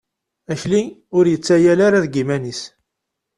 [0.53, 0.81] Akli,
[1.17, 2.61] ur yettayal ara deg yiman-is.